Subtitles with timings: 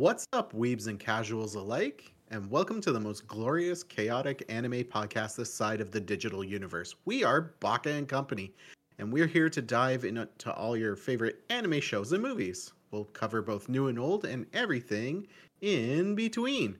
[0.00, 2.14] What's up, weebs and casuals alike?
[2.30, 6.94] And welcome to the most glorious, chaotic anime podcast this side of the digital universe.
[7.04, 8.54] We are Baka and Company,
[8.98, 12.72] and we're here to dive into all your favorite anime shows and movies.
[12.90, 15.26] We'll cover both new and old and everything
[15.60, 16.78] in between.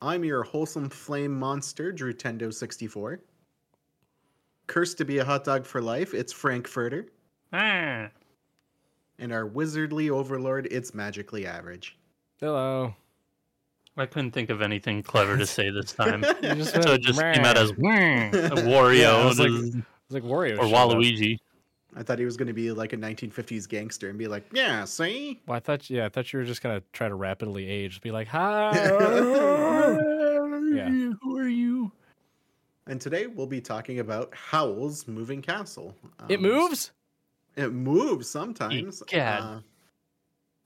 [0.00, 3.18] I'm your wholesome flame monster, Drewtendo64.
[4.68, 7.08] Cursed to be a hot dog for life, it's Frankfurtter.
[7.52, 8.08] Ah.
[9.18, 11.97] And our wizardly overlord, it's magically average.
[12.40, 12.94] Hello.
[13.96, 16.22] I couldn't think of anything clever to say this time.
[16.42, 19.84] You just so it just "Meh." came out as Wario Yeah, it was like- and-
[20.08, 20.52] was like Wario.
[20.58, 20.90] or showed up.
[20.92, 21.38] Waluigi.
[21.96, 24.84] I thought he was going to be like a 1950s gangster and be like, yeah,
[24.84, 25.40] see?
[25.46, 28.10] Well, I thought, yeah, I thought you were just gonna try to rapidly age, be
[28.12, 28.70] like, "Hi."
[30.74, 30.88] yeah.
[31.22, 31.90] Who are you?
[32.86, 35.94] And today we'll be talking about Howl's Moving Castle.
[36.28, 36.92] It Um, moves.
[37.56, 39.02] It moves sometimes.
[39.02, 39.42] Egad.
[39.42, 39.60] Uh,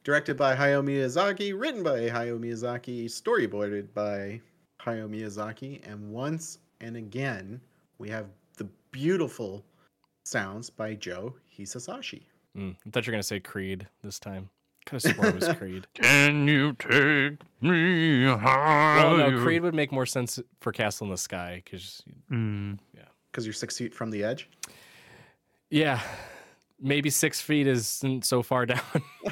[0.05, 4.41] directed by Hayao Miyazaki, written by Hayao Miyazaki, storyboarded by
[4.83, 7.61] Hayao Miyazaki, and once and again
[7.99, 8.27] we have
[8.57, 9.65] the beautiful
[10.25, 12.23] sounds by Joe Hisaishi.
[12.57, 14.51] Mm, I thought you were gonna say Creed this time.
[14.85, 15.87] Could have sworn it was Creed.
[15.95, 18.97] Can you take me higher?
[19.17, 22.79] well, no, Creed would make more sense for Castle in the Sky because, Mm.
[23.31, 24.51] Because you're six feet from the edge.
[25.71, 26.01] yeah,
[26.81, 28.81] maybe six feet isn't so far down.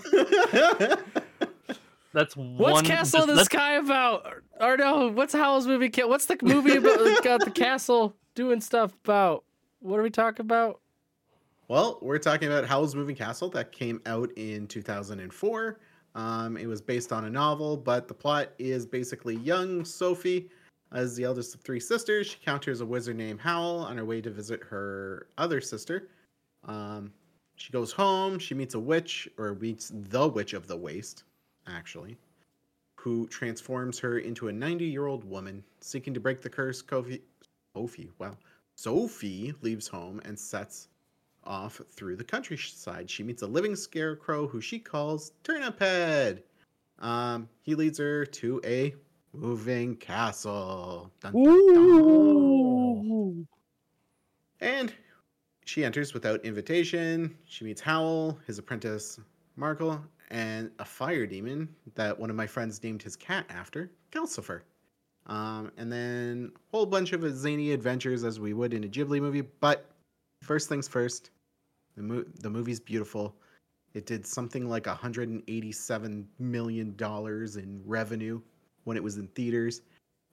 [2.12, 2.84] That's What's one.
[2.84, 4.27] Castle in the that's- Sky about?
[4.61, 5.91] Or no, what's Howl's movie?
[6.03, 7.22] What's the movie about?
[7.22, 9.44] got the castle doing stuff about?
[9.78, 10.81] What are we talking about?
[11.69, 15.78] Well, we're talking about Howl's Moving Castle that came out in 2004.
[16.16, 20.50] Um, it was based on a novel, but the plot is basically young Sophie,
[20.93, 22.27] as the eldest of three sisters.
[22.27, 26.09] She encounters a wizard named Howl on her way to visit her other sister.
[26.65, 27.12] Um,
[27.60, 28.38] she goes home.
[28.38, 31.25] She meets a witch, or meets the Witch of the Waste,
[31.66, 32.16] actually,
[32.94, 35.62] who transforms her into a 90 year old woman.
[35.81, 37.20] Seeking to break the curse, Kofi,
[37.75, 38.34] Sophie, wow.
[38.76, 40.88] Sophie leaves home and sets
[41.44, 43.11] off through the countryside.
[43.11, 46.43] She meets a living scarecrow who she calls Turnip Head.
[46.99, 48.94] Um, he leads her to a
[49.35, 51.12] moving castle.
[51.20, 53.49] Dun, dun, dun.
[54.61, 54.94] And
[55.70, 57.32] she enters without invitation.
[57.44, 59.20] She meets Howl, his apprentice
[59.56, 60.02] Markl,
[60.32, 64.62] and a fire demon that one of my friends named his cat after, Calcifer.
[65.26, 69.20] Um, and then a whole bunch of zany adventures as we would in a Ghibli
[69.20, 69.43] movie.
[69.43, 69.88] But
[70.43, 71.31] first things first,
[71.96, 73.37] the, mo- the movie's beautiful.
[73.94, 78.40] It did something like 187 million dollars in revenue
[78.82, 79.82] when it was in theaters,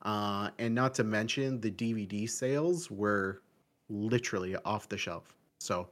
[0.01, 3.41] uh, and not to mention the DVD sales were
[3.89, 5.35] literally off the shelf.
[5.59, 5.87] So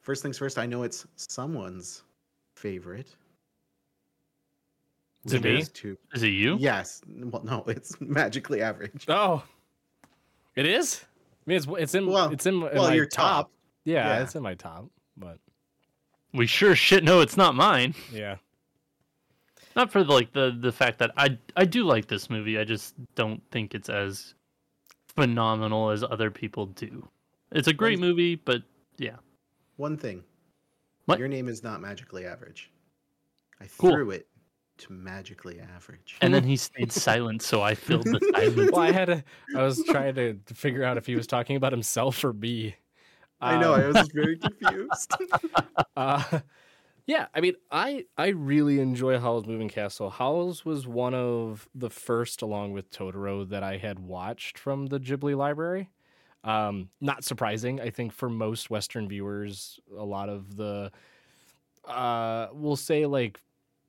[0.00, 0.58] first things first.
[0.58, 2.02] I know it's someone's
[2.56, 3.14] favorite.
[5.24, 5.52] Is it me?
[5.54, 5.98] There's two.
[6.14, 6.56] Is it you?
[6.58, 7.00] Yes.
[7.08, 9.04] Well, no, it's magically average.
[9.08, 9.42] Oh,
[10.56, 11.04] it is.
[11.04, 13.46] I mean, it's it's in Well- it's in, in well, my your top.
[13.46, 13.50] top.
[13.84, 14.22] Yeah, Yeah.
[14.22, 14.86] it's in my top.
[15.16, 15.38] But
[16.32, 17.94] We sure shit know it's not mine.
[18.12, 18.36] yeah,
[19.76, 22.58] Not for like the the fact that I I do like this movie.
[22.58, 24.34] I just don't think it's as
[25.14, 27.06] phenomenal as other people do.
[27.52, 28.62] It's a great movie, but
[28.98, 29.16] yeah.
[29.76, 30.24] One thing.
[31.06, 31.18] What?
[31.18, 32.70] Your name is not magically average.
[33.60, 33.92] I Cool.
[33.92, 34.26] threw it
[34.78, 36.16] to magically average.
[36.20, 38.70] And then he stayed silent, so I filled the silence.
[38.72, 39.24] well, I had to.
[39.56, 42.76] I was trying to to figure out if he was talking about himself or me.
[43.40, 43.74] I know.
[43.74, 45.14] Um, I was very confused.
[45.96, 46.40] Uh,
[47.06, 50.10] yeah, I mean, I I really enjoy Howl's Moving Castle.
[50.10, 55.00] Howl's was one of the first, along with Totoro, that I had watched from the
[55.00, 55.88] Ghibli library.
[56.48, 60.90] Um, not surprising, I think for most Western viewers, a lot of the,
[61.86, 63.40] uh, we'll say like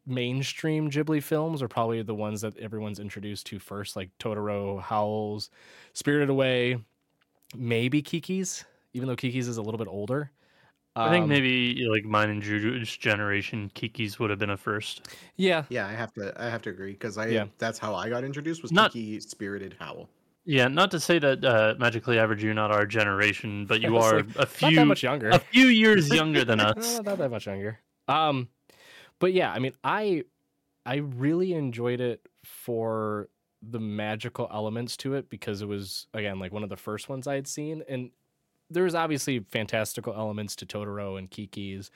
[0.06, 5.52] mainstream Ghibli films are probably the ones that everyone's introduced to first, like Totoro, Howl's,
[5.94, 6.78] Spirited Away,
[7.56, 10.32] maybe Kiki's, even though Kiki's is a little bit older.
[10.96, 15.08] I think Um, maybe like mine and Juju's generation, Kiki's would have been a first.
[15.38, 16.34] Yeah, yeah, I have to.
[16.36, 17.28] I have to agree because I.
[17.28, 17.46] Yeah.
[17.58, 18.64] That's how I got introduced.
[18.64, 20.10] Was Not- Kiki Spirited Howl.
[20.50, 24.24] Yeah, not to say that uh, magically average you're not our generation, but you are
[24.24, 25.30] like, a not few that much younger.
[25.30, 26.98] a few years younger than us.
[26.98, 27.80] Uh, not that much younger.
[28.08, 28.48] Um,
[29.20, 30.24] but yeah, I mean, I
[30.88, 33.30] I really enjoyed it for
[33.62, 37.28] the magical elements to it because it was again like one of the first ones
[37.28, 38.10] I had seen, and
[38.72, 41.92] there's obviously fantastical elements to Totoro and Kiki's,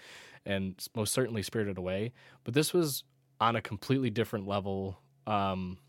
[0.45, 2.13] and most certainly Spirited Away.
[2.43, 3.03] But this was
[3.41, 5.79] on a completely different level, um,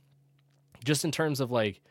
[0.82, 1.82] just in terms of like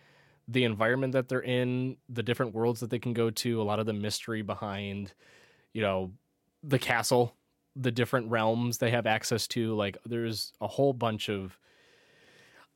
[0.48, 3.80] the environment that they're in, the different worlds that they can go to, a lot
[3.80, 5.14] of the mystery behind,
[5.74, 6.12] you know,
[6.64, 7.36] the castle,
[7.76, 9.76] the different realms they have access to.
[9.76, 11.58] Like there's a whole bunch of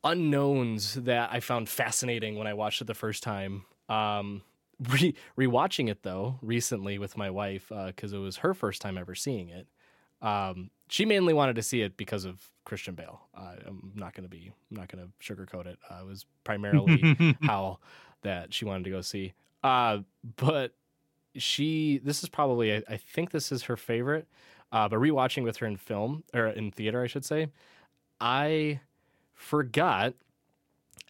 [0.03, 3.65] unknowns that I found fascinating when I watched it the first time.
[3.89, 4.43] Um,
[4.89, 9.15] re rewatching it though recently with my wife because it was her first time ever
[9.15, 9.67] seeing it.
[10.21, 13.21] Um, she mainly wanted to see it because of Christian Bale.
[13.35, 15.79] Uh, I'm not gonna be, I'm not gonna sugarcoat it.
[15.89, 17.79] Uh, it was primarily how
[18.21, 19.33] that she wanted to go see.
[19.63, 19.99] Uh,
[20.37, 20.73] but
[21.35, 24.27] she, this is probably, I, I think this is her favorite.
[24.71, 27.47] Uh, but rewatching with her in film or in theater, I should say,
[28.19, 28.81] I
[29.33, 30.13] forgot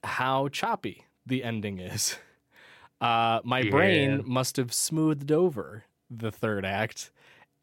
[0.04, 2.18] how choppy the ending is.
[3.00, 3.70] Uh, my Yeah.
[3.70, 7.12] brain must have smoothed over the third act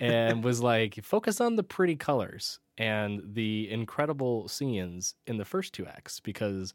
[0.00, 5.73] and was like, focus on the pretty colors and the incredible scenes in the first
[5.73, 6.75] two acts because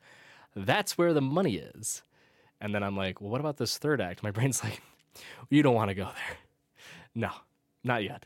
[0.55, 2.03] that's where the money is.
[2.61, 4.23] And then I'm like, well, what about this third act?
[4.23, 4.81] My brain's like,
[5.49, 6.37] you don't want to go there.
[7.15, 7.29] No,
[7.83, 8.25] not yet.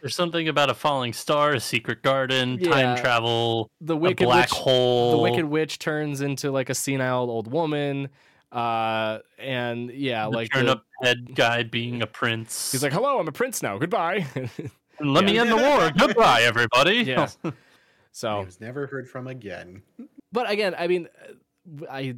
[0.00, 2.70] There's something about a falling star, a secret garden, Yeah.
[2.70, 5.10] time travel, The wicked black witch, hole.
[5.12, 8.08] the wicked witch turns into like a senile old woman.
[8.52, 12.72] Uh, and yeah, the like turn the- up head guy being a prince.
[12.72, 13.78] he's like, hello, I'm a prince now.
[13.78, 14.26] Goodbye.
[14.34, 14.50] And
[15.14, 15.90] let me end the war.
[15.98, 16.96] Goodbye, everybody.
[17.06, 17.28] yeah.
[17.42, 17.52] He
[18.12, 19.82] So, was never heard from again.
[20.32, 21.08] but again, I mean,
[21.80, 22.16] uh, I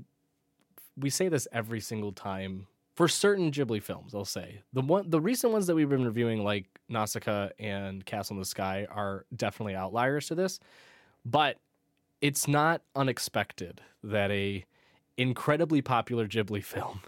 [0.96, 4.14] we say this every single time for certain Ghibli films.
[4.14, 8.34] I'll say the one, the recent ones that we've been reviewing, like Nausicaa and Castle
[8.36, 10.60] in the Sky, are definitely outliers to this.
[11.24, 11.58] But
[12.20, 14.64] it's not unexpected that a
[15.22, 17.00] incredibly popular Ghibli film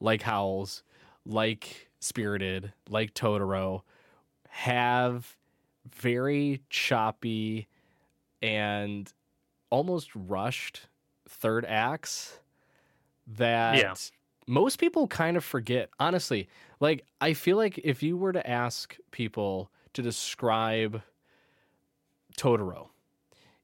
[0.00, 0.82] like Howl's,
[1.26, 3.82] like Spirited, like Totoro,
[4.48, 5.36] have
[5.94, 7.66] very choppy
[8.40, 9.12] and
[9.70, 10.86] almost rushed
[11.28, 12.38] third acts
[13.26, 13.94] that Yeah.
[14.46, 15.90] most people kind of forget.
[15.98, 16.48] Honestly,
[16.80, 21.02] like I feel like if you were to ask people to describe
[22.36, 22.90] Totoro,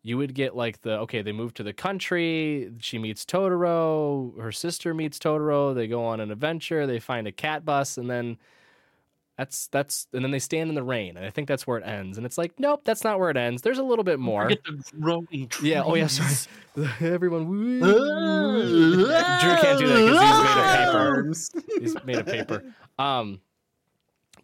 [0.04, 4.52] you would get like the okay, they move to the country, she meets Totoro, her
[4.52, 8.37] sister meets Totoro, they go on an adventure, they find a cat bus, and then
[9.38, 11.87] that's that's and then they stand in the rain, and I think that's where it
[11.87, 12.18] ends.
[12.18, 13.62] And it's like, nope, that's not where it ends.
[13.62, 14.42] There's a little bit more.
[14.42, 15.70] Forget the growing trees.
[15.70, 15.82] Yeah.
[15.82, 16.06] Oh yeah.
[16.06, 16.88] Sorry.
[17.00, 17.46] Everyone.
[17.80, 21.32] Drew can't do that because he's made of paper.
[21.80, 22.62] He's made of paper.
[22.99, 23.40] Um,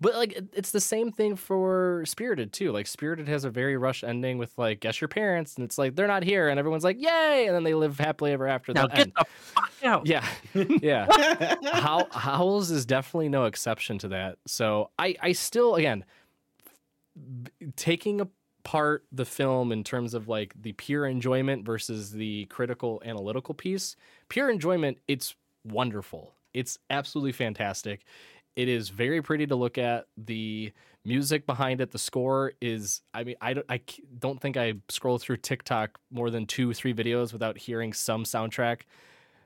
[0.00, 2.72] but like it's the same thing for Spirited too.
[2.72, 5.94] Like Spirited has a very rushed ending with like guess your parents, and it's like
[5.94, 8.72] they're not here, and everyone's like yay, and then they live happily ever after.
[8.72, 9.12] Now the get end.
[9.18, 10.06] the fuck out.
[10.06, 11.56] Yeah, yeah.
[11.72, 14.38] How Howls is definitely no exception to that.
[14.46, 16.04] So I I still again
[17.44, 23.02] b- taking apart the film in terms of like the pure enjoyment versus the critical
[23.04, 23.96] analytical piece.
[24.28, 26.34] Pure enjoyment, it's wonderful.
[26.52, 28.04] It's absolutely fantastic.
[28.60, 30.06] It is very pretty to look at.
[30.18, 33.00] The music behind it, the score is.
[33.14, 33.80] I mean, I don't, I
[34.18, 38.82] don't think I scroll through TikTok more than two, three videos without hearing some soundtrack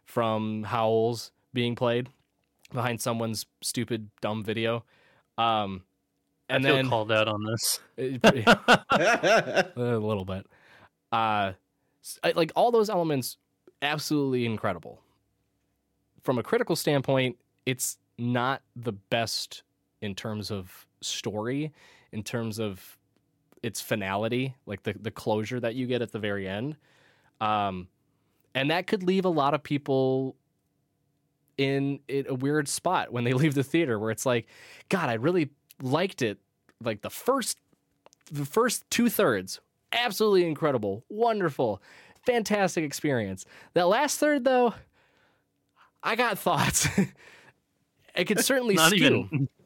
[0.04, 2.08] from Howls being played
[2.72, 4.84] behind someone's stupid dumb video.
[5.38, 5.84] Um,
[6.48, 7.80] and I feel then called out on this.
[7.96, 10.44] a little bit.
[11.12, 11.52] Uh,
[12.34, 13.36] like all those elements,
[13.80, 15.00] absolutely incredible.
[16.22, 19.62] From a critical standpoint, it's not the best
[20.00, 21.72] in terms of story,
[22.12, 22.98] in terms of
[23.62, 26.76] its finality, like the the closure that you get at the very end.
[27.40, 27.88] Um,
[28.54, 30.36] and that could leave a lot of people
[31.58, 34.46] in, in a weird spot when they leave the theater, where it's like,
[34.88, 35.50] God, I really
[35.82, 36.38] liked it.
[36.82, 37.58] Like the first
[38.30, 39.60] the first two thirds,
[39.92, 41.82] absolutely incredible, wonderful,
[42.24, 43.44] fantastic experience.
[43.74, 44.74] That last third, though,
[46.02, 46.88] I got thoughts.
[48.14, 49.28] It could certainly Not skew.
[49.32, 49.48] even.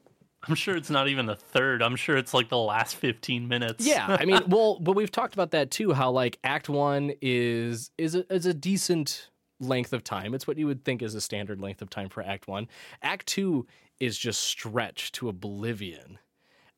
[0.49, 1.83] I'm sure it's not even the third.
[1.83, 3.85] I'm sure it's like the last 15 minutes.
[3.85, 5.93] Yeah, I mean, well, but we've talked about that too.
[5.93, 10.35] How like Act One is is a, is a decent length of time.
[10.35, 12.69] It's what you would think is a standard length of time for Act One.
[13.03, 13.67] Act Two
[13.99, 16.19] is just stretched to oblivion,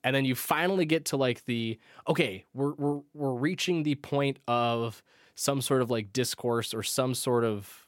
[0.03, 4.39] and then you finally get to like the okay, we're we're we're reaching the point
[4.49, 5.03] of
[5.35, 7.87] some sort of like discourse or some sort of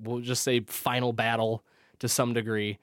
[0.00, 1.62] we'll just say final battle
[1.98, 2.78] to some degree.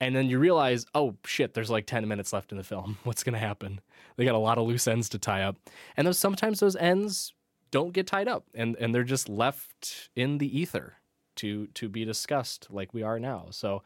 [0.00, 2.98] And then you realize, oh shit, there's like 10 minutes left in the film.
[3.04, 3.80] What's going to happen?
[4.16, 5.56] They got a lot of loose ends to tie up.
[5.96, 7.32] And those sometimes those ends
[7.70, 10.94] don't get tied up and, and they're just left in the ether
[11.36, 13.46] to to be discussed like we are now.
[13.50, 13.82] So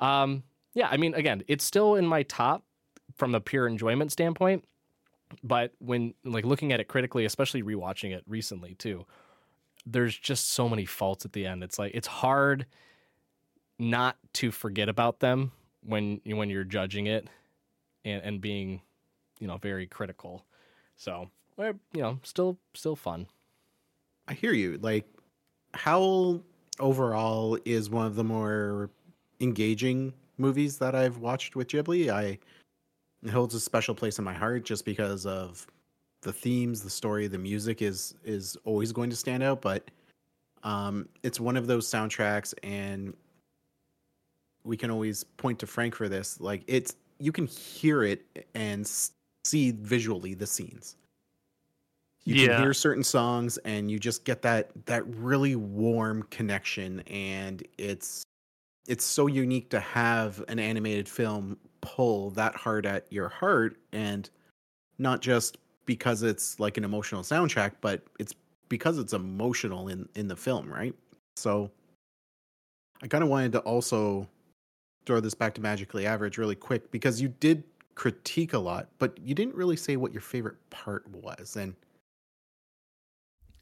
[0.00, 0.42] um
[0.74, 2.64] yeah, I mean again, it's still in my top
[3.16, 4.64] from a pure enjoyment standpoint.
[5.44, 9.06] But when like looking at it critically, especially rewatching it recently too,
[9.86, 11.62] there's just so many faults at the end.
[11.62, 12.66] It's like it's hard
[13.80, 15.50] not to forget about them
[15.82, 17.26] when when you're judging it
[18.04, 18.80] and, and being
[19.40, 20.44] you know very critical
[20.96, 23.26] so you know still still fun
[24.30, 24.78] I hear you.
[24.80, 25.06] Like,
[25.74, 26.40] Howl
[26.78, 28.90] overall is one of the more
[29.40, 32.10] engaging movies that I've watched with Ghibli.
[32.10, 32.38] I
[33.22, 35.66] it holds a special place in my heart just because of
[36.22, 39.60] the themes, the story, the music is is always going to stand out.
[39.60, 39.90] But
[40.62, 43.14] um, it's one of those soundtracks, and
[44.64, 46.40] we can always point to Frank for this.
[46.40, 48.86] Like, it's you can hear it and
[49.44, 50.96] see visually the scenes
[52.24, 52.54] you Yeah.
[52.54, 58.22] can hear certain songs and you just get that that really warm connection and it's
[58.86, 64.30] it's so unique to have an animated film pull that hard at your heart and
[64.98, 68.34] not just because it's like an emotional soundtrack but it's
[68.68, 70.94] because it's emotional in in the film right
[71.36, 71.70] so
[73.02, 74.28] i kind of wanted to also
[75.06, 77.62] throw this back to magically average really quick because you did
[77.94, 81.74] critique a lot but you didn't really say what your favorite part was and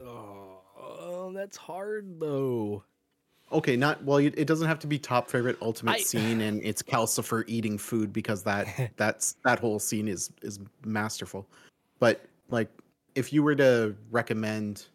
[0.00, 2.83] oh that's hard though
[3.50, 4.18] Okay, not well.
[4.18, 8.12] It doesn't have to be top favorite ultimate I- scene, and it's Calcifer eating food
[8.12, 11.49] because that that's that whole scene is is masterful.
[11.99, 12.68] But like,
[13.14, 14.87] if you were to recommend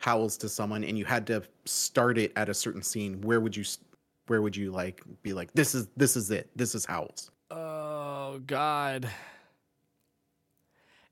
[0.00, 3.56] Howls to someone, and you had to start it at a certain scene, where would
[3.56, 3.64] you
[4.28, 7.30] where would you like be like this is this is it this is Howls?
[7.50, 9.08] oh god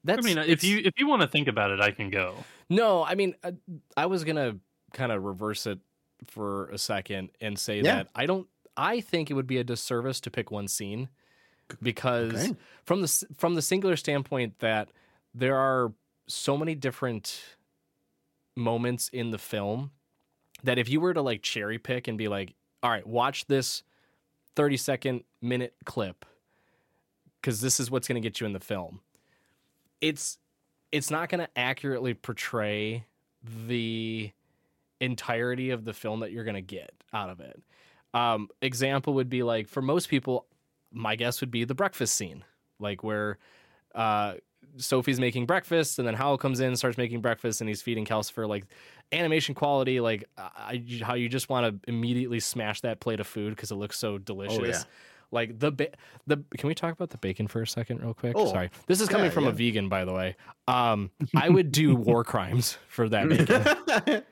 [0.04, 2.10] That's, I that's mean, if you if you want to think about it, I can
[2.10, 2.34] go.
[2.68, 3.52] no i mean uh,
[3.96, 4.56] i was gonna
[4.92, 5.78] kind of reverse it
[6.26, 7.96] for a second and say Yeah.
[7.96, 8.46] that i don't
[8.76, 11.08] i think it would be a disservice to pick one scene
[11.82, 12.56] because Okay.
[12.84, 14.90] from the from the singular standpoint that
[15.34, 15.92] there are
[16.28, 17.42] so many different
[18.56, 19.90] moments in the film
[20.64, 23.82] that if you were to like cherry pick and be like all right watch this
[24.56, 26.24] 30 second minute clip
[27.40, 29.00] because this is what's going to get you in the film.
[30.00, 30.38] It's
[30.90, 33.04] it's not going to accurately portray
[33.68, 34.32] the
[35.00, 37.62] entirety of the film that you're going to get out of it.
[38.14, 40.46] Um, example would be like for most people
[40.90, 42.44] my guess would be the breakfast scene,
[42.80, 43.38] like where
[43.94, 44.34] uh,
[44.78, 48.48] Sophie's making breakfast and then Howl comes in, starts making breakfast, and he's feeding Calcifer.
[48.48, 48.66] Like
[49.12, 53.50] animation quality, like I, how you just want to immediately smash that plate of food
[53.50, 54.58] because it looks so delicious.
[54.58, 54.82] Oh, yeah.
[55.32, 55.88] Like the ba-
[56.26, 58.34] the can we talk about the bacon for a second, real quick?
[58.36, 60.36] Oh, Sorry, this is coming yeah, from a vegan, by the way.
[60.68, 63.28] Um, I would do war crimes for that
[64.04, 64.22] bacon.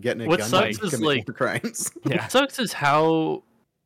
[0.00, 1.90] Getting a What gun sucks is, like- war crimes.
[2.04, 2.22] Yeah.
[2.22, 3.44] What sucks is how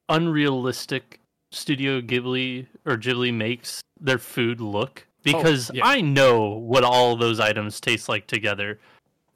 [0.08, 1.20] unrealistic
[1.52, 5.06] Studio Ghibli or Ghibli makes their food look.
[5.18, 5.84] Oh, because yeah.
[5.84, 8.78] I know what all those items taste like together,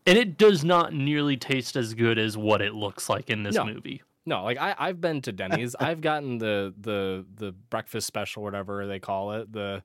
[0.07, 3.57] and it does not nearly taste as good as what it looks like in this
[3.57, 3.65] No.
[3.65, 4.03] movie.
[4.25, 5.75] No, like I, I've been to Denny's.
[5.75, 9.53] I've gotten the the the breakfast special, whatever they call it.
[9.53, 9.83] The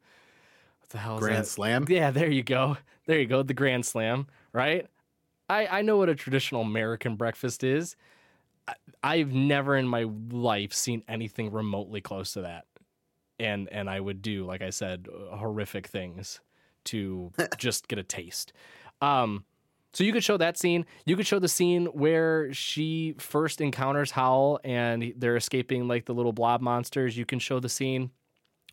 [0.79, 1.47] what the hell is Grand that?
[1.47, 1.85] Slam.
[1.89, 2.77] Yeah, there you go.
[3.07, 3.41] There you go.
[3.41, 4.85] The Grand Slam, right?
[5.49, 7.95] I I know what a traditional American breakfast is.
[8.67, 12.65] I, I've never in my life seen anything remotely close to that,
[13.39, 16.39] and and I would do, like I said, horrific things
[16.85, 18.53] to just get a taste.
[19.01, 19.45] Um,
[19.93, 20.85] so you could show that scene.
[21.05, 26.13] You could show the scene where she first encounters Howl and they're escaping like the
[26.13, 27.17] little blob monsters.
[27.17, 28.11] You can show the scene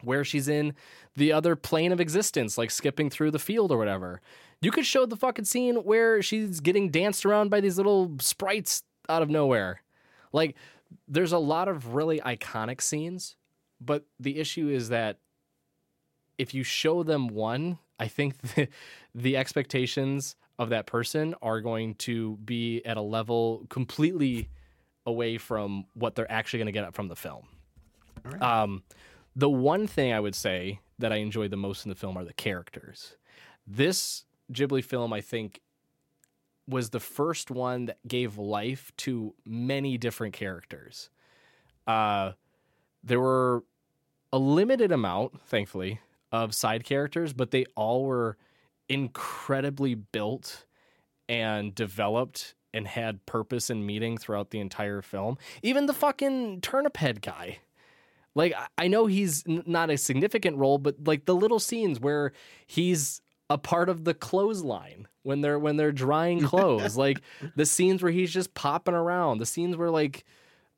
[0.03, 0.75] where she's in
[1.17, 4.21] the other plane of existence, like skipping through the field or whatever.
[4.61, 8.83] You could show the fucking scene where she's getting danced around by these little sprites
[9.09, 9.83] out of nowhere.
[10.33, 10.57] Like,
[11.09, 13.37] there's a lot of really iconic scenes,
[13.81, 15.19] but the issue is that
[16.39, 18.69] if you show them one, I think the,
[19.15, 24.49] the expectations of that person are going to be at a level completely
[25.07, 27.49] away from what they're actually going to get from the film.
[28.41, 28.83] Um,
[29.37, 32.25] the one thing I would say that I enjoyed the most in the film are
[32.25, 33.17] the characters.
[33.67, 35.61] This Ghibli film, I think,
[36.67, 41.11] was the first one that gave life to many different characters.
[41.87, 42.33] Uh,
[43.05, 43.63] there were
[44.33, 46.01] a limited amount, thankfully,
[46.33, 48.37] of side characters, but they all were
[48.89, 50.65] incredibly built
[51.29, 55.39] and developed and had purpose and meaning throughout the entire film.
[55.63, 57.59] Even the fucking turnip head guy.
[58.35, 62.33] Like I- know he's not a significant role, but like the little scenes where
[62.67, 67.21] he's a part of the clothesline when they're when they're drying clothes, like
[67.55, 70.25] the scenes where he's just popping around, the scenes where like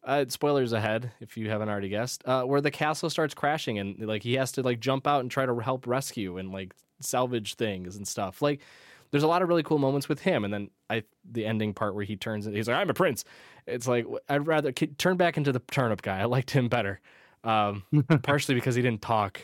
[0.06, 3.98] uh, spoilers ahead if you haven't already guessed, uh, where the castle starts crashing and
[4.06, 7.54] like he has to like jump out and try to help rescue and like salvage
[7.54, 8.40] things and stuff.
[8.40, 8.60] Like
[9.10, 11.94] there's a lot of really cool moments with him, and then I the ending part
[11.94, 13.24] where he turns and he's like I'm a prince.
[13.66, 16.20] It's like I'd rather turn back into the turnip guy.
[16.20, 17.00] I liked him better,
[17.42, 17.82] um,
[18.22, 19.40] partially because he didn't talk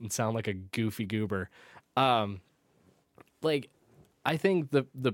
[0.00, 1.50] and sound like a goofy goober.
[1.94, 2.40] Um,
[3.42, 3.68] like
[4.24, 5.12] I think the the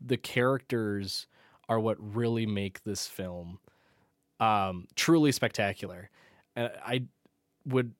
[0.00, 1.26] the characters
[1.68, 3.58] are what really make this film
[4.40, 6.10] um, truly spectacular.
[6.54, 7.04] And I
[7.64, 7.92] would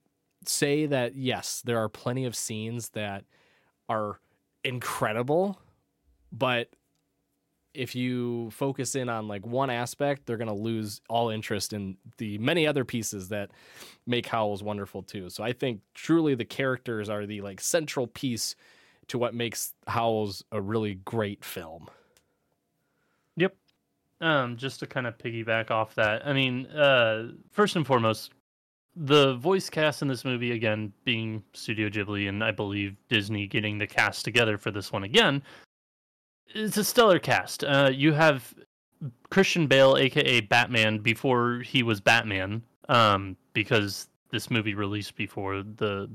[0.44, 3.24] say that yes, there are plenty of scenes that
[3.88, 4.20] are
[4.64, 5.58] incredible,
[6.32, 6.70] but
[7.76, 11.96] if you focus in on like one aspect, they're going to lose all interest in
[12.16, 13.50] the many other pieces that
[14.06, 15.28] make Howls wonderful too.
[15.28, 18.56] So I think truly the characters are the like central piece
[19.08, 21.88] to what makes Howls a really great film.
[24.20, 28.32] Um, just to kind of piggyback off that, I mean, uh, first and foremost,
[28.96, 33.76] the voice cast in this movie, again, being Studio Ghibli and I believe Disney getting
[33.76, 35.42] the cast together for this one again,
[36.54, 37.62] it's a stellar cast.
[37.64, 38.54] Uh, you have
[39.30, 46.08] Christian Bale, aka Batman, before he was Batman, um, because this movie released before the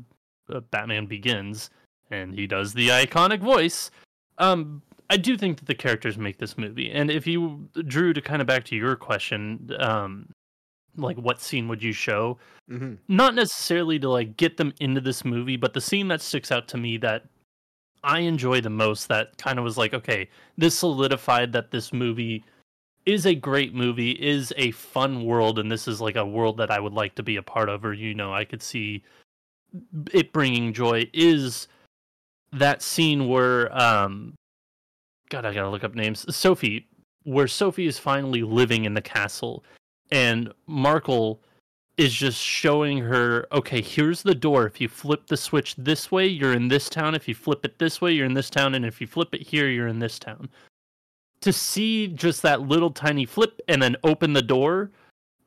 [0.52, 1.70] uh, Batman Begins,
[2.10, 3.92] and he does the iconic voice.
[4.38, 8.22] Um, I do think that the characters make this movie, and if you drew to
[8.22, 10.32] kind of back to your question, um,
[10.96, 12.38] like what scene would you show?
[12.70, 16.50] hmm Not necessarily to like get them into this movie, but the scene that sticks
[16.50, 17.26] out to me that
[18.06, 22.46] I enjoy the most, that kind of was like, okay, this solidified that this movie
[23.06, 26.72] is a great movie, is a fun world, and this is like a world that
[26.72, 29.04] I would like to be a part of, or you know, I could see
[30.14, 31.10] it bringing joy.
[31.12, 31.68] Is
[32.54, 34.36] that scene where um
[35.32, 36.26] God, I gotta look up names.
[36.36, 36.88] Sophie,
[37.24, 39.64] where Sophie is finally living in the castle,
[40.12, 41.40] and Markl
[41.98, 44.66] is just showing her, okay, here's the door.
[44.66, 47.16] If you flip the switch this way, you're in this town.
[47.16, 48.76] If you flip it this way, you're in this town.
[48.76, 50.50] And if you flip it here, you're in this town.
[51.42, 54.92] To see just that little tiny flip and then open the door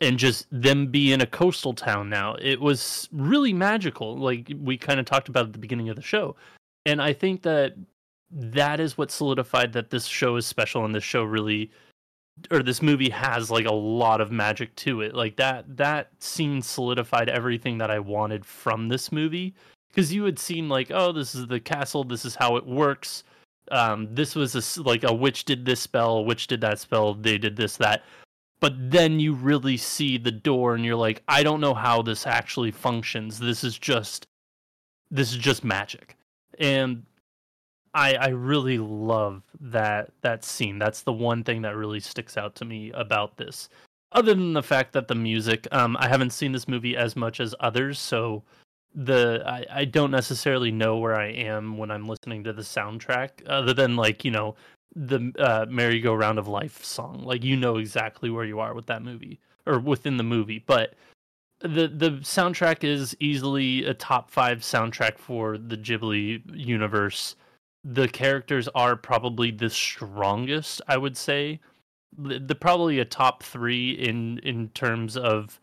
[0.01, 4.17] and just them be in a coastal town now, it was really magical.
[4.17, 6.37] Like we kind of talked about at the beginning of the show.
[6.87, 7.75] And I think that
[8.35, 11.71] that is what solidified that this show is special and this show really
[12.51, 15.15] or this movie has like a lot of magic to it.
[15.15, 19.55] Like that that scene solidified everything that i wanted from this movie.
[19.89, 23.23] Because you had seen like oh this is the castle this is how it works.
[23.71, 27.39] Um this was a, like a witch did this spell witch did that spell they
[27.39, 28.03] did this that.
[28.59, 32.27] But then you really see the door and you're like i don't know how this
[32.27, 33.39] actually functions.
[33.39, 34.27] This is just
[35.13, 36.17] this is just magic.
[36.59, 37.05] And
[37.95, 40.79] I I really love that that scene.
[40.79, 43.69] That's the one thing that really sticks out to me about this.
[44.13, 47.41] Other than the fact that the music, um, I haven't seen this movie as much
[47.41, 48.43] as others, so
[48.95, 53.31] the I, I don't necessarily know where I am when I'm listening to the soundtrack,
[53.47, 54.55] other than like you know
[54.97, 57.23] the uh, merry-go-round of life song.
[57.25, 59.41] Like you know exactly where you are with that movie.
[59.67, 60.95] or within the movie, but
[61.61, 67.37] the the soundtrack is easily a top 5 soundtrack for the Ghibli universe.
[67.85, 71.61] The characters are probably the strongest, I would say.
[72.17, 75.61] The, the probably a top 3 in in terms of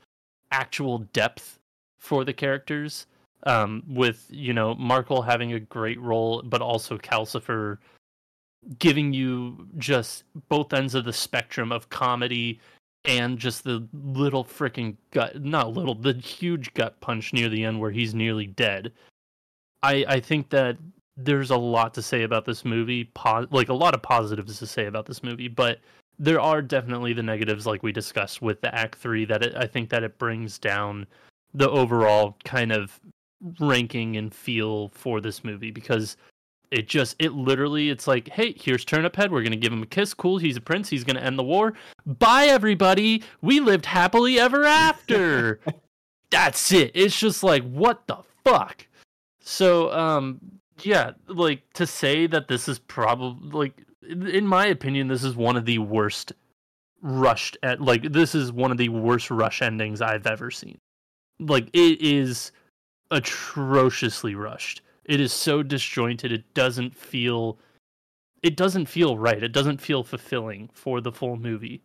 [0.51, 1.59] actual depth
[1.99, 3.07] for the characters
[3.43, 7.77] um, with you know Markl having a great role, but also Calcifer
[8.77, 12.59] giving you just both ends of the spectrum of comedy
[13.05, 17.79] and just the little freaking gut not little the huge gut punch near the end
[17.79, 18.91] where he's nearly dead
[19.81, 20.77] i i think that
[21.17, 24.67] there's a lot to say about this movie po- like a lot of positives to
[24.67, 25.79] say about this movie but
[26.19, 29.65] there are definitely the negatives like we discussed with the act 3 that it, i
[29.65, 31.05] think that it brings down
[31.53, 32.99] the overall kind of
[33.59, 36.15] ranking and feel for this movie because
[36.71, 39.87] it just it literally it's like hey here's turnip head we're gonna give him a
[39.87, 41.73] kiss cool he's a prince he's gonna end the war
[42.05, 45.59] bye everybody we lived happily ever after.
[46.31, 48.87] That's it it's just like what the fuck?
[49.41, 50.39] So um
[50.85, 55.55] yeah like to say that this is probably like in my opinion this is one
[55.55, 56.33] of the worst
[57.01, 60.77] rushed at like this is one of the worst rush endings i've ever seen.
[61.39, 62.51] Like it is
[63.09, 64.81] atrociously rushed.
[65.05, 67.57] It is so disjointed it doesn't feel
[68.43, 71.81] it doesn't feel right it doesn't feel fulfilling for the full movie.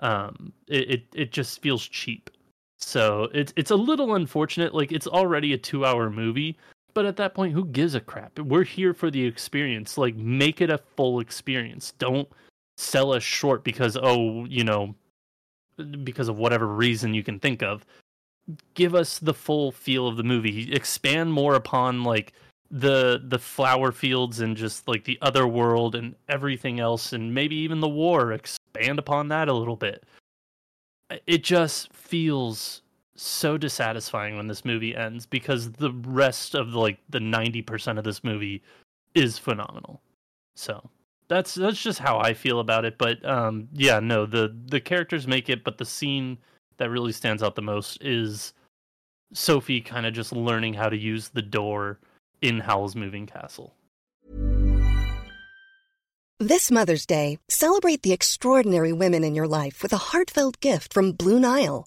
[0.00, 2.30] Um it it, it just feels cheap.
[2.78, 6.58] So it's it's a little unfortunate like it's already a 2 hour movie
[6.96, 8.38] but at that point who gives a crap?
[8.38, 9.98] We're here for the experience.
[9.98, 11.92] Like make it a full experience.
[11.98, 12.26] Don't
[12.78, 14.94] sell us short because oh you know
[16.04, 17.84] because of whatever reason you can think of.
[18.72, 20.72] Give us the full feel of the movie.
[20.72, 22.32] Expand more upon like
[22.70, 27.56] the the flower fields and just like the other world and everything else and maybe
[27.56, 28.32] even the war.
[28.32, 30.04] Expand upon that a little bit.
[31.26, 32.80] It just feels
[33.16, 38.22] so dissatisfying when this movie ends because the rest of like the 90% of this
[38.22, 38.62] movie
[39.14, 40.02] is phenomenal
[40.54, 40.90] so
[41.28, 45.26] that's that's just how i feel about it but um yeah no the the characters
[45.26, 46.36] make it but the scene
[46.76, 48.52] that really stands out the most is
[49.32, 51.98] sophie kind of just learning how to use the door
[52.42, 53.74] in Howl's Moving Castle.
[56.38, 61.12] This Mother's Day, celebrate the extraordinary women in your life with a heartfelt gift from
[61.12, 61.86] Blue Nile.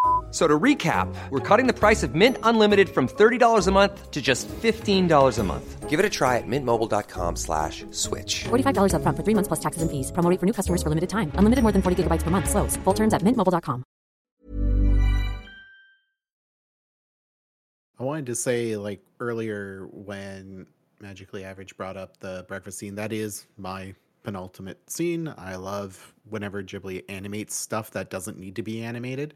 [0.31, 4.21] So to recap, we're cutting the price of Mint Unlimited from $30 a month to
[4.21, 5.89] just $15 a month.
[5.89, 8.45] Give it a try at mintmobile.com slash switch.
[8.45, 10.09] $45 up front for three months plus taxes and fees.
[10.09, 11.33] Promoting for new customers for limited time.
[11.35, 12.49] Unlimited more than 40 gigabytes per month.
[12.49, 12.77] Slows.
[12.77, 13.83] Full terms at mintmobile.com.
[17.99, 20.65] I wanted to say, like earlier when
[21.01, 25.31] Magically Average brought up the breakfast scene, that is my penultimate scene.
[25.37, 29.35] I love whenever Ghibli animates stuff that doesn't need to be animated.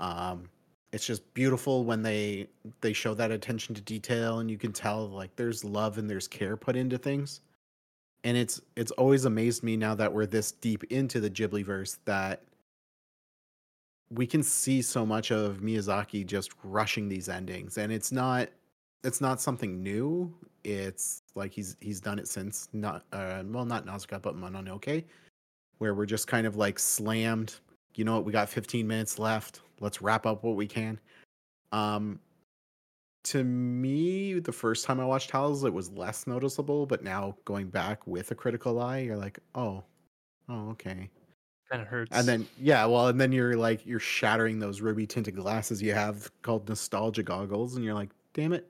[0.00, 0.48] Um,
[0.92, 2.48] it's just beautiful when they
[2.80, 6.28] they show that attention to detail, and you can tell like there's love and there's
[6.28, 7.40] care put into things.
[8.24, 11.98] And it's it's always amazed me now that we're this deep into the Ghibli verse
[12.04, 12.42] that
[14.10, 18.48] we can see so much of Miyazaki just rushing these endings, and it's not
[19.02, 20.32] it's not something new.
[20.64, 25.04] It's like he's he's done it since not uh, well not Nausicaa but Mononoke,
[25.78, 27.54] where we're just kind of like slammed.
[27.94, 28.24] You know what?
[28.24, 30.98] We got 15 minutes left let's wrap up what we can.
[31.72, 32.20] Um,
[33.24, 37.68] to me, the first time I watched Howls, it was less noticeable, but now going
[37.68, 39.82] back with a critical eye, you're like, oh,
[40.48, 41.10] oh, okay.
[41.70, 42.16] Kind of hurts.
[42.16, 45.94] And then, yeah, well, and then you're like, you're shattering those ruby tinted glasses you
[45.94, 48.68] have called nostalgia goggles, and you're like, damn it.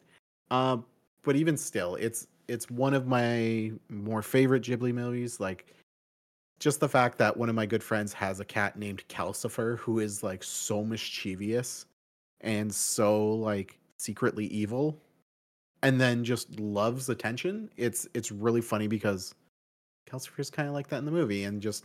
[0.50, 0.84] Um,
[1.22, 5.40] but even still, it's it's one of my more favorite Ghibli movies.
[5.40, 5.74] Like,
[6.62, 9.98] just the fact that one of my good friends has a cat named Calcifer who
[9.98, 11.86] is like so mischievous
[12.40, 14.96] and so like secretly evil
[15.82, 17.68] and then just loves attention.
[17.76, 19.34] It's it's really funny because
[20.08, 21.84] Calcifer is kind of like that in the movie and just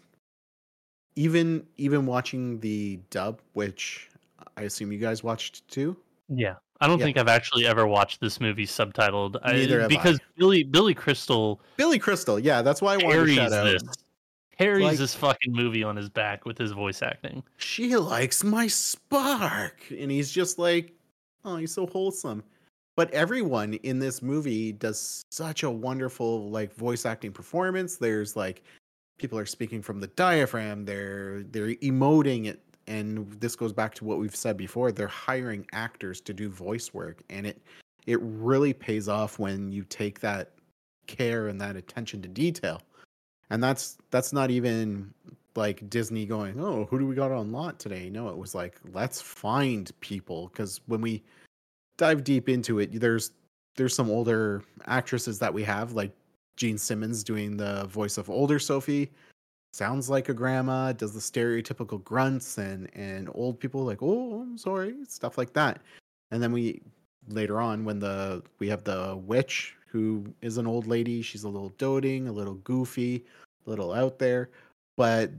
[1.15, 4.09] even even watching the dub which
[4.55, 5.97] I assume you guys watched too.
[6.29, 7.05] Yeah, I don't Yeah.
[7.05, 9.37] think I've actually ever watched this movie subtitled.
[9.41, 10.23] I- Neither have because I.
[10.37, 12.37] Billy Billy Crystal Billy Crystal.
[12.37, 13.63] Yeah, that's why I wanted to shout out.
[13.65, 13.81] this
[14.57, 17.43] carries Like- this fucking movie on his back with his voice acting.
[17.57, 20.93] She likes my spark, and he's just like,
[21.45, 22.43] oh, he's so wholesome.
[22.95, 27.97] But everyone in this movie does such a wonderful like voice acting performance.
[27.97, 28.63] There's like
[29.19, 30.83] people are speaking from the diaphragm.
[30.85, 34.91] They're they're emoting it, and this goes back to what we've said before.
[34.91, 37.61] They're hiring actors to do voice work, and it
[38.07, 40.53] it really pays off when you take that
[41.05, 42.81] care and that attention to detail.
[43.49, 45.13] And that's that's not even
[45.55, 48.79] like Disney going, "Oh, who do we got on lot today?" No, it was like,
[48.93, 51.23] "Let's find people" because when we
[51.97, 53.31] dive deep into it, there's
[53.75, 56.11] there's some older actresses that we have like
[56.57, 59.11] Jean Simmons doing the voice of older Sophie.
[59.73, 64.57] Sounds like a grandma, does the stereotypical grunts and and old people like, "Oh, I'm
[64.57, 65.81] sorry," stuff like that.
[66.31, 66.81] And then we
[67.29, 71.49] later on when the we have the witch who is an old lady, she's a
[71.49, 73.25] little doting, a little goofy,
[73.65, 74.51] a little out there,
[74.95, 75.31] but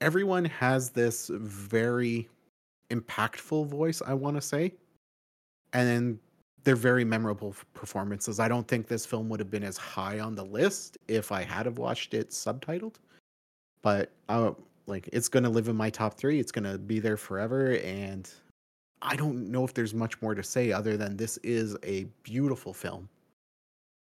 [0.00, 2.28] everyone has this very
[2.90, 4.74] impactful voice, I want to say.
[5.72, 6.18] And then
[6.64, 8.40] they're very memorable performances.
[8.40, 11.44] I don't think this film would have been as high on the list if I
[11.44, 12.96] had have watched it subtitled.
[13.82, 14.52] But uh,
[14.86, 16.40] like it's gonna live in my top three.
[16.40, 18.28] It's gonna be there forever, and
[19.02, 22.74] I don't know if there's much more to say other than this is a beautiful
[22.74, 23.08] film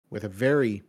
[0.10, 0.84] with a very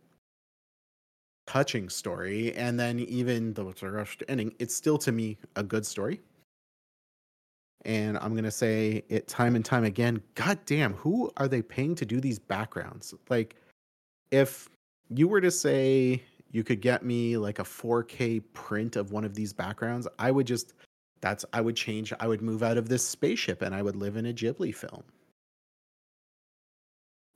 [1.45, 5.63] touching story, and then even though it's a rushed ending, it's still to me a
[5.63, 6.19] good story.
[7.85, 10.21] And I'm gonna say it time and time again.
[10.35, 13.13] God damn, who are they paying to do these backgrounds?
[13.29, 13.55] Like,
[14.31, 14.69] if
[15.09, 19.33] you were to say you could get me like a 4K print of one of
[19.33, 20.73] these backgrounds, I would just
[21.21, 22.13] that's I would change.
[22.19, 25.03] I would move out of this spaceship and I would live in a Ghibli film.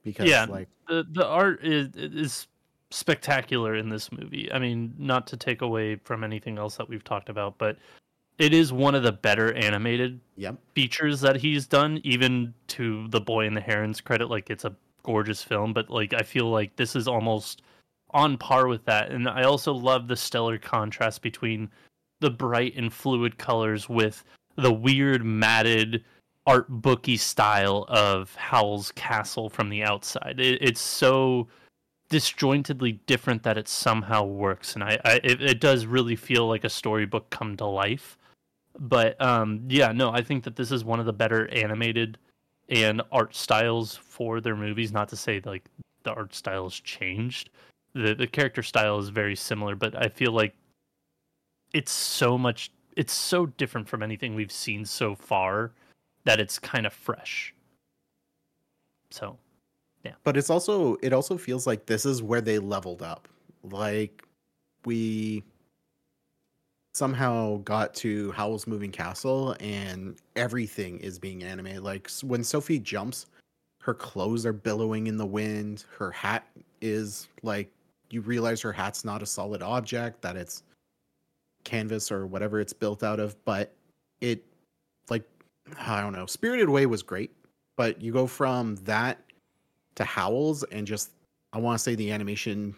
[0.04, 2.46] Because yeah, like the the art is is
[2.90, 4.50] spectacular in this movie.
[4.52, 7.78] I mean, not to take away from anything else that we've talked about, but
[8.38, 10.56] it is one of the better animated Yep.
[10.74, 12.00] features that he's done.
[12.04, 16.14] Even to the Boy and the Heron's credit, like it's a gorgeous film, but like
[16.14, 17.62] I feel like this is almost
[18.10, 19.10] on par with that.
[19.10, 21.70] And I also love the stellar contrast between
[22.20, 24.24] the bright and fluid colors with
[24.56, 26.04] the weird matted
[26.46, 30.40] art booky style of Howl's Castle from the outside.
[30.40, 31.48] It, it's so
[32.08, 36.64] disjointedly different that it somehow works, and I, I it, it does really feel like
[36.64, 38.18] a storybook come to life.
[38.78, 42.18] But um, yeah, no, I think that this is one of the better animated
[42.68, 44.92] and art styles for their movies.
[44.92, 45.64] Not to say like
[46.02, 47.50] the art style has changed.
[47.94, 50.54] The the character style is very similar, but I feel like
[51.72, 55.72] it's so much it's so different from anything we've seen so far
[56.24, 57.54] that it's kind of fresh.
[59.10, 59.38] So,
[60.04, 60.12] yeah.
[60.24, 63.28] but it's also it also feels like this is where they leveled up
[63.62, 64.24] like
[64.84, 65.44] we
[66.94, 73.26] somehow got to howl's moving castle and everything is being animated like when sophie jumps
[73.80, 76.46] her clothes are billowing in the wind her hat
[76.80, 77.70] is like
[78.10, 80.64] you realize her hat's not a solid object that it's
[81.64, 83.72] canvas or whatever it's built out of but
[84.20, 84.44] it
[85.08, 85.24] like
[85.78, 86.26] i don't know.
[86.26, 87.30] Spirited away was great
[87.76, 89.18] but you go from that
[89.94, 91.10] to Howls and just
[91.52, 92.74] I want to say the animation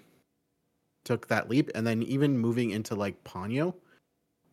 [1.05, 3.75] took that leap and then even moving into like Ponyo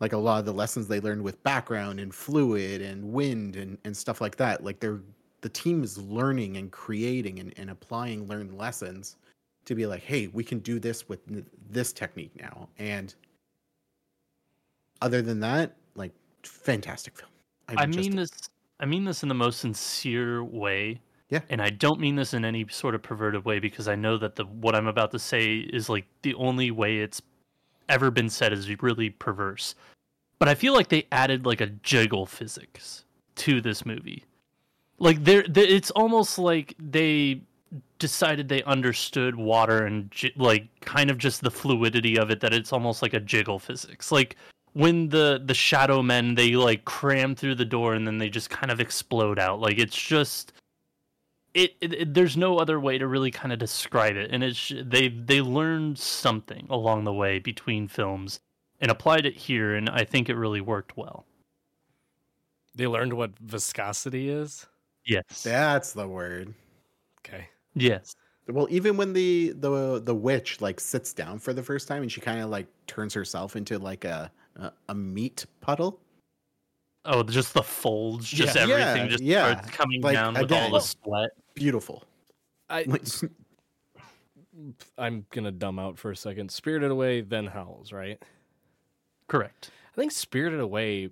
[0.00, 3.78] like a lot of the lessons they learned with background and fluid and wind and,
[3.84, 5.00] and stuff like that like they're
[5.40, 9.16] the team is learning and creating and, and applying learned lessons
[9.64, 11.20] to be like hey we can do this with
[11.70, 12.68] this technique now.
[12.78, 13.14] And
[15.00, 16.12] other than that like
[16.44, 17.31] fantastic film
[17.78, 18.30] I just- mean this
[18.80, 21.00] I mean this in the most sincere way.
[21.30, 21.40] Yeah.
[21.48, 24.34] And I don't mean this in any sort of perverted way because I know that
[24.36, 27.22] the what I'm about to say is like the only way it's
[27.88, 29.74] ever been said is really perverse.
[30.38, 33.04] But I feel like they added like a jiggle physics
[33.36, 34.24] to this movie.
[34.98, 37.42] Like there it's almost like they
[37.98, 42.72] decided they understood water and like kind of just the fluidity of it that it's
[42.72, 44.10] almost like a jiggle physics.
[44.10, 44.36] Like
[44.74, 48.50] when the the shadow men they like cram through the door and then they just
[48.50, 49.60] kind of explode out.
[49.60, 50.52] Like it's just
[51.54, 54.30] it, it, it- there's no other way to really kind of describe it.
[54.32, 58.40] And it's they they learned something along the way between films
[58.80, 61.24] and applied it here and i think it really worked well.
[62.74, 64.66] They learned what viscosity is.
[65.04, 65.42] yes.
[65.42, 66.54] That's the word.
[67.20, 67.46] Okay.
[67.74, 68.16] yes.
[68.48, 72.10] Well, even when the the the witch like sits down for the first time and
[72.10, 76.00] she kind of like turns herself into like a, a a meat puddle,
[77.04, 78.62] Oh, just the folds, just Yeah.
[78.62, 79.50] everything Yeah, just yeah.
[79.52, 81.30] starts coming Like, down with again- all the sweat.
[81.54, 82.04] Beautiful.
[82.70, 83.02] I Like,
[84.98, 86.50] I'm gonna dumb out for a second.
[86.50, 88.22] Spirited Away, then Howls, right?
[89.26, 89.70] Correct.
[89.92, 91.10] I think Spirited Away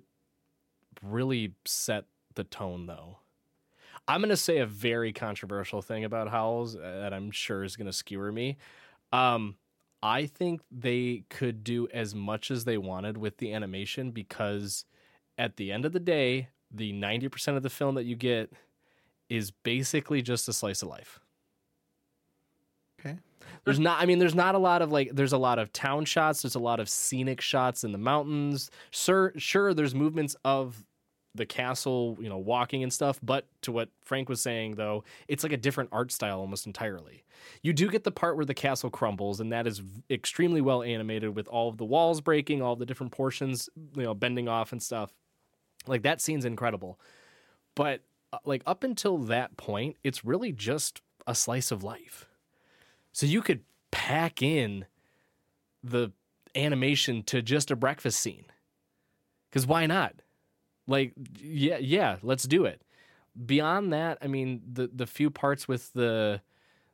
[1.01, 3.17] really set the tone, though.
[4.07, 7.93] I'm gonna say a very controversial thing about Howls uh, that I'm sure is gonna
[7.93, 8.57] skewer me.
[9.11, 9.55] Um,
[10.03, 14.85] I think they could do as much as they wanted with the animation because
[15.37, 18.51] at the end of the day, the 90% of the film that you get
[19.29, 21.19] is basically just a slice of life.
[22.99, 23.17] okay.
[23.63, 26.05] There's not I mean there's not a lot of like there's a lot of town
[26.05, 28.71] shots, there's a lot of scenic shots in the mountains.
[28.89, 30.83] Sure sure there's movements of
[31.33, 35.43] the castle, you know, walking and stuff, but to what Frank was saying though, it's
[35.43, 37.23] like a different art style almost entirely.
[37.61, 41.35] You do get the part where the castle crumbles and that is extremely well animated
[41.35, 44.83] with all of the walls breaking, all the different portions, you know, bending off and
[44.83, 45.13] stuff.
[45.87, 46.99] Like that scene's incredible.
[47.75, 48.01] But
[48.33, 52.27] uh, like up until that point, it's really just a slice of life.
[53.13, 54.85] So you could pack in
[55.83, 56.11] the
[56.55, 58.45] animation to just a breakfast scene.
[59.51, 60.20] Cuz why not?
[60.91, 62.81] Like yeah, yeah, let's do it.
[63.45, 66.41] Beyond that, I mean the the few parts with the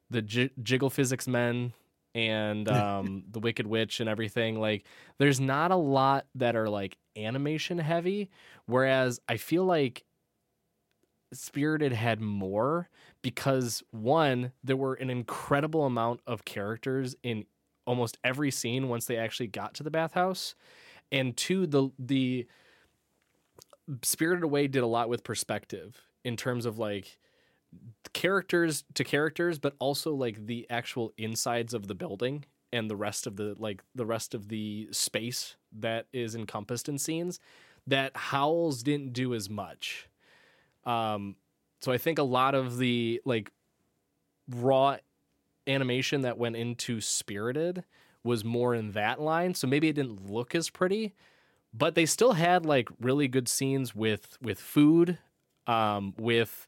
[0.09, 1.73] the j- jiggle physics men
[2.15, 4.85] and um the wicked witch and everything like
[5.17, 8.29] there's not a lot that are like animation heavy
[8.65, 10.05] whereas I feel like
[11.33, 12.89] Spirited had more
[13.21, 17.45] because one, there were an incredible amount of characters in
[17.85, 20.55] almost every scene once they actually got to the bathhouse,
[21.11, 22.47] and two, the the
[24.03, 27.19] Spirited Away did a lot with perspective in terms of like
[28.13, 33.27] characters to characters, but also like the actual insides of the building and the rest
[33.27, 37.39] of the like the rest of the space that is encompassed in scenes
[37.87, 40.09] that Howls didn't do as much.
[40.85, 41.35] Um,
[41.81, 43.51] so I think a lot of the like
[44.49, 44.97] raw
[45.65, 47.83] animation that went into Spirited
[48.23, 49.53] was more in that line.
[49.53, 51.15] So maybe it didn't look as pretty,
[51.73, 55.17] but they still had like really good scenes with with food,
[55.67, 56.67] um, with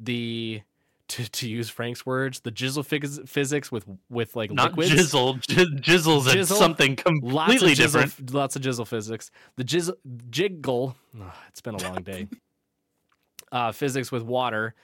[0.00, 0.62] the
[1.08, 5.12] to, to use Frank's words, the jizzle phys- physics with with like Not liquids.
[5.12, 5.40] jizzle.
[5.46, 6.56] J- jizzle's Jizzle?
[6.56, 8.32] something Lots of completely jizzle, different.
[8.34, 9.30] Lots of jizzle physics.
[9.56, 9.94] The jizzle
[10.30, 10.96] jiggle.
[11.20, 12.28] ugh, it's been a long day.
[13.52, 14.74] uh, physics with water,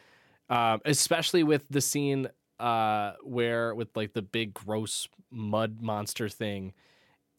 [0.50, 2.28] um, especially with the scene
[2.60, 6.74] uh, where with like the big gross mud monster thing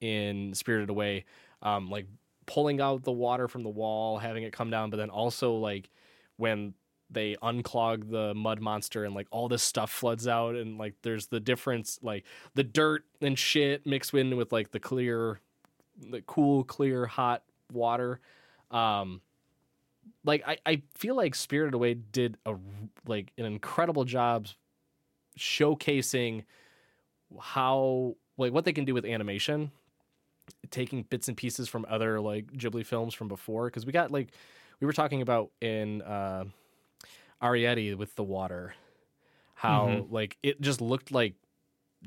[0.01, 1.25] in Spirited Away,
[1.61, 2.07] um, like
[2.45, 5.89] pulling out the water from the wall, having it come down, but then also like
[6.37, 6.73] when
[7.09, 11.27] they unclog the mud monster and like all this stuff floods out and like there's
[11.27, 15.39] the difference like the dirt and shit mixed in with like the clear
[16.11, 18.19] the cool clear hot water.
[18.71, 19.21] Um
[20.23, 22.55] like I, I feel like Spirited Away did a
[23.07, 24.47] like an incredible job
[25.37, 26.43] showcasing
[27.39, 29.71] how like what they can do with animation
[30.71, 34.29] taking bits and pieces from other like Ghibli films from before because we got like
[34.79, 36.45] we were talking about in uh
[37.41, 38.73] Arrietty with the water
[39.55, 40.12] how Mhm.
[40.12, 41.35] like it just looked like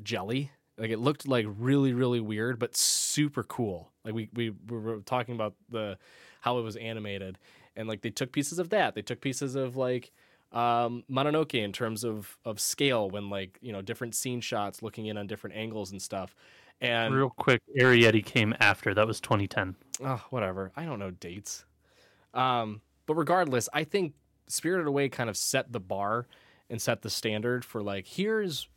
[0.03, 0.51] jelly.
[0.79, 3.91] Like it looked like really really weird but super cool.
[4.05, 5.99] Like we we, we were talking about the
[6.41, 7.39] how it was animated
[7.77, 8.95] and like they took pieces of that.
[8.95, 10.13] They took pieces of like
[10.53, 15.07] um Mononoke in terms of of scale when like you know different scene shots looking
[15.07, 16.35] in on different angles and stuff
[16.83, 18.93] and Real quick, Arrietty came after.
[18.93, 19.75] That was 2010.
[20.05, 20.73] oh, whatever.
[20.77, 21.65] I don't know dates.
[22.35, 24.15] Um, but regardless, I think
[24.49, 26.27] Spirited Away kind of set the bar
[26.69, 28.69] and set the standard for like here's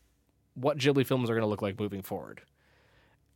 [0.53, 2.41] what Ghibli films are going to look like moving forward.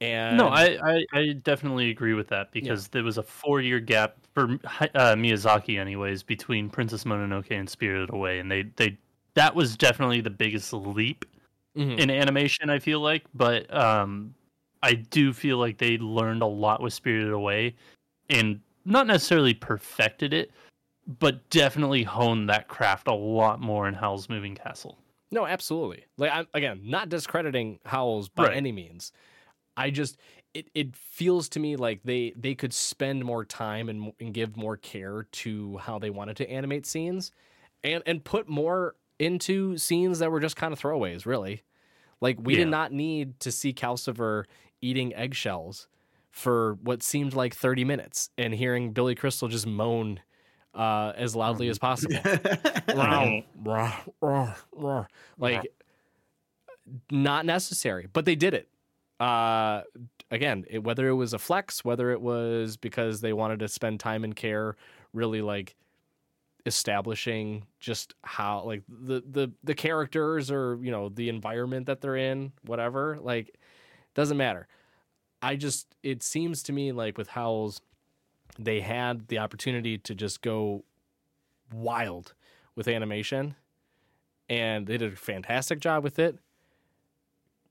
[0.02, 3.80] And No, I, I, I definitely agree with that because there was a four year
[3.82, 8.98] gap for uh, Miyazaki, anyways, between Princess Mononoke and Spirited Away, and they they
[9.34, 11.26] that was definitely the biggest leap
[11.78, 12.00] Mhm.
[12.00, 12.70] in animation.
[12.70, 14.34] I feel like, but um,
[14.82, 17.76] I do feel like they learned a lot with Spirited Away,
[18.30, 20.52] and not necessarily perfected it,
[21.20, 24.98] but definitely honed that craft a lot more in Howl's Moving Castle.
[25.32, 26.06] No, absolutely.
[26.18, 28.58] Like I'm again, not discrediting Howls by Right.
[28.58, 29.12] any means.
[29.78, 30.18] I just
[30.54, 34.58] it, it feels to me like they they could spend more time and, and give
[34.58, 37.32] more care to how they wanted to animate scenes
[37.84, 41.64] and and put more into scenes that were just kind of throwaways, really.
[42.22, 42.62] Like we Yeah.
[42.62, 44.46] did not need to see Calcifer
[44.82, 45.88] eating eggshells
[46.32, 50.20] for what seemed like 30 minutes and hearing Billy Crystal just moan
[50.74, 52.18] uh, as loudly as possible.
[52.96, 55.06] Row, row, row, row.
[55.38, 55.72] like
[57.12, 58.68] not necessary, but they did it.
[59.20, 59.82] Uh,
[60.32, 64.00] again, it, whether it was a flex, whether it was because they wanted to spend
[64.00, 64.76] time and care,
[65.14, 65.76] really like
[66.66, 72.16] establishing just how like the the the characters or you know the environment that they're
[72.16, 73.18] in, whatever.
[73.22, 73.56] Like,
[74.14, 74.68] doesn't matter.
[75.42, 77.82] I just it seems to me like with Howls,
[78.58, 80.84] they had the opportunity to just go
[81.74, 82.34] wild
[82.76, 83.56] with animation,
[84.50, 86.38] and they did a fantastic job with it.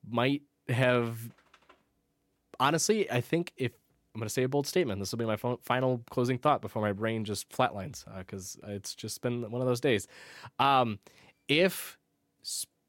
[0.09, 1.31] Might have
[2.61, 3.73] honestly, I think if
[4.15, 6.83] I'm going to say a bold statement, this will be my final closing thought before
[6.83, 10.09] my brain just flatlines because it's just been one of those days.
[10.59, 10.99] Um,
[11.47, 11.99] if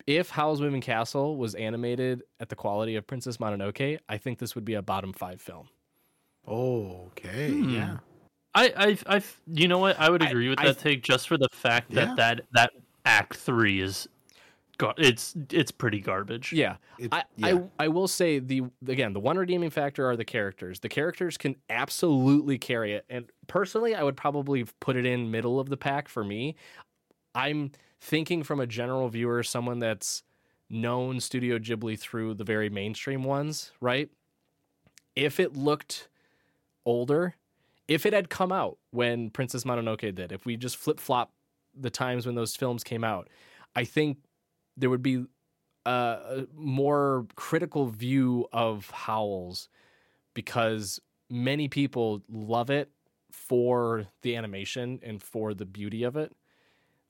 [0.10, 4.56] if Howl's Moving Castle was animated at the quality of Princess Mononoke, I think this
[4.56, 5.70] would be a bottom five film.
[6.48, 7.70] Oh, okay, Hmm.
[7.70, 7.98] yeah.
[8.56, 10.00] I, I, I, you know what?
[10.00, 12.16] I would I- agree with that th- take just for the fact that Yeah.
[12.16, 12.72] that that
[13.06, 14.08] Act Three is,
[14.80, 16.52] gar- it's it's pretty garbage.
[16.52, 16.78] Yeah.
[16.98, 17.48] It- I, yeah.
[17.80, 20.80] I I will say the again the one redeeming factor are the characters.
[20.80, 25.60] The characters can absolutely carry it, and personally, I would probably put it in middle
[25.60, 26.56] of the pack for me.
[27.36, 30.24] I'm thinking from a general viewer, someone that's
[30.70, 34.10] known Studio Ghibli through the very mainstream ones, right?
[35.16, 36.08] If it looked
[36.86, 37.36] older,
[37.88, 41.34] if it had come out when Princess Mononoke did, if we just flip flop
[41.76, 43.30] the times when those films came out,
[43.76, 44.18] I think
[44.78, 45.26] there would be
[45.86, 49.70] a, more critical view of Howls
[50.34, 52.92] because many people love it
[53.32, 56.32] for the animation and for the beauty of it.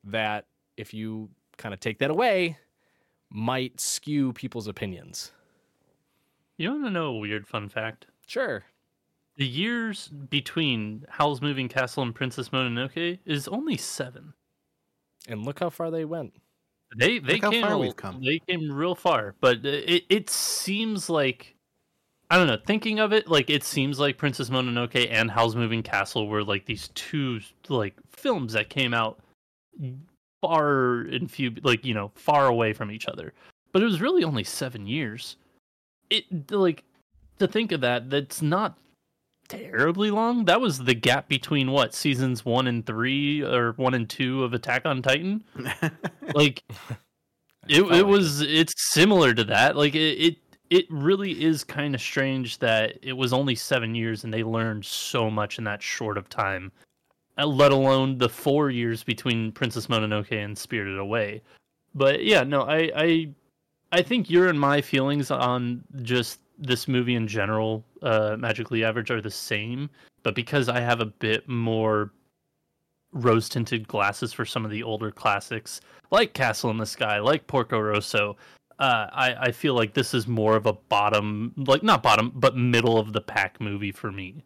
[0.03, 0.45] That
[0.79, 2.57] if you kind of take that away,
[3.29, 5.31] might skew people's opinions.
[6.57, 8.05] You want to know a weird fun fact?
[8.27, 8.63] Sure.
[9.37, 14.33] The years between Howl's Moving Castle and Princess Mononoke is only seven.
[15.27, 16.33] And look how far they went.
[16.97, 18.21] They they Look how came far a- we've come.
[18.23, 21.55] they came real far, but it it seems like
[22.31, 22.57] I don't know.
[22.65, 26.65] Thinking of it, like it seems like Princess Mononoke and Howl's Moving Castle were like
[26.65, 29.19] these two like films that came out
[30.41, 33.33] far and few like you know far away from each other.
[33.71, 35.37] But it was really only seven years.
[36.09, 36.83] It like
[37.39, 38.09] to think of that.
[38.09, 38.77] That's not
[39.47, 40.45] terribly long.
[40.45, 44.53] That was the gap between what seasons one and three or one and two of
[44.53, 45.43] Attack on Titan
[46.35, 46.63] like
[47.67, 50.37] it, it was it's similar to that like it it,
[50.69, 54.85] it really is kind of strange that it was only seven years and they learned
[54.85, 56.71] so much in that short of time
[57.45, 61.41] let alone the four years between princess mononoke and spirited away
[61.95, 63.29] but yeah no i i
[63.91, 69.11] i think your and my feelings on just this movie in general uh magically average
[69.11, 69.89] are the same
[70.23, 72.11] but because i have a bit more
[73.11, 75.81] rose tinted glasses for some of the older classics
[76.11, 78.37] like Castle in the Sky, like Porco Rosso.
[78.79, 82.55] Uh, I, I feel like this is more of a bottom, like not bottom, but
[82.55, 84.45] middle of the pack movie for me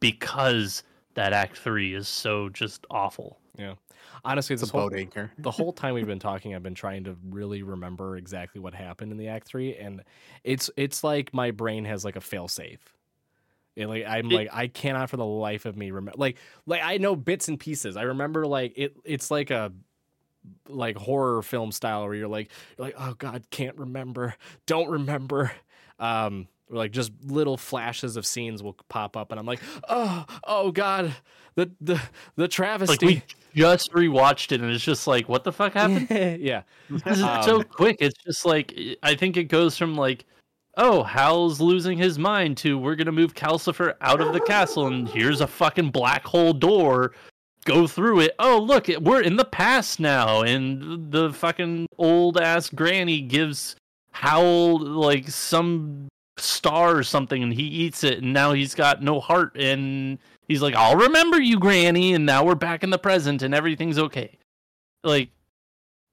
[0.00, 0.82] because
[1.14, 3.38] that Act Three is so just awful.
[3.58, 3.74] Yeah.
[4.24, 5.30] Honestly, it's a this whole, boat anchor.
[5.38, 9.12] the whole time we've been talking, I've been trying to really remember exactly what happened
[9.12, 10.02] in the Act Three, and
[10.44, 12.96] it's it's like my brain has like a fail safe.
[13.76, 16.36] And like I'm It- like I cannot for the life of me remember like
[16.66, 17.96] like I know bits and pieces.
[17.96, 19.72] I remember like it it's like a
[20.68, 24.34] like horror film style where you're like you're like oh god can't remember
[24.64, 25.52] don't remember
[25.98, 30.24] um or like just little flashes of scenes will pop up and I'm like oh
[30.44, 31.14] oh god
[31.56, 32.00] the the
[32.36, 33.22] the travesty Like we
[33.54, 36.06] just rewatched it and it's just like, what the fuck happened?
[36.40, 37.96] yeah This is so Um, quick.
[38.00, 40.24] It's just like I think it goes from like,
[40.76, 45.08] oh, Howl's losing his mind to we're gonna move Calcifer out of the castle and
[45.08, 47.12] here's a fucking black hole door.
[47.66, 48.34] Go through it.
[48.38, 53.76] Oh, look, we're in the past now, and the fucking old ass granny gives
[54.12, 56.08] Howl like some
[56.40, 60.18] star or something, and he eats it, and now he's got no heart, and
[60.48, 63.98] he's like, "I'll remember you, Granny," and now we're back in the present, and everything's
[63.98, 64.38] okay.
[65.04, 65.30] Like,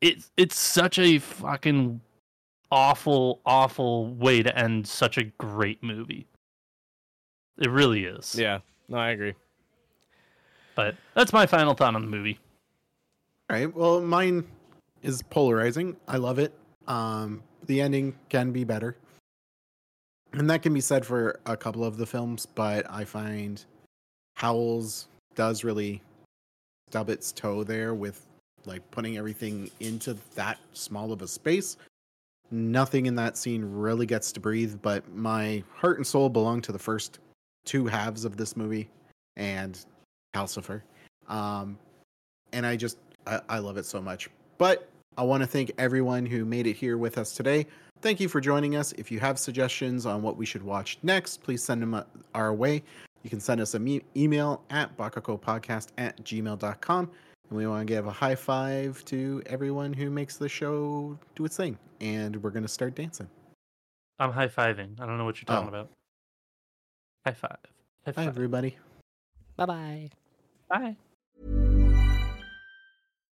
[0.01, 2.01] it's it's such a fucking
[2.71, 6.27] awful, awful way to end such a great movie.
[7.59, 8.35] It really is.
[8.37, 9.33] yeah no I agree
[10.75, 12.37] But that's my final thought on the movie.
[13.49, 13.73] All right.
[13.73, 14.45] Well, mine
[15.01, 15.95] is polarizing.
[16.07, 16.53] I love it.
[16.87, 18.95] Um, the ending can be better.
[20.37, 23.63] And that can be said for a couple of the films, but I find
[24.35, 25.99] Howls does really
[26.89, 28.23] stub its toe there with
[28.65, 31.77] like putting everything into that small of a space.
[32.51, 36.71] Nothing in that scene really gets to breathe, but my heart and soul belong to
[36.71, 37.17] the first
[37.65, 38.89] two halves of this movie
[39.37, 39.83] and
[40.35, 40.83] Calcifer.
[41.27, 41.79] Um,
[42.53, 44.29] and I just I, I love it so much.
[44.59, 47.65] But I want to thank everyone who made it here with us today.
[48.01, 48.91] Thank you for joining us.
[48.93, 52.03] If you have suggestions on what we should watch next, please send them uh,
[52.35, 52.83] our way.
[53.23, 57.11] You can send us an e- email at bakacopodcast at gmail.com.
[57.49, 61.45] And we want to give a high five to everyone who makes the show do
[61.45, 61.77] its thing.
[62.01, 63.27] And we're going to start dancing.
[64.19, 64.99] I'm high fiving.
[64.99, 65.79] I don't know what you're talking Oh.
[65.79, 65.89] about.
[67.25, 67.57] High five.
[68.05, 68.27] High Bye, five.
[68.27, 68.77] everybody.
[69.57, 70.09] Bye bye
[70.69, 70.97] bye.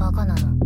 [0.00, 0.59] バカなの。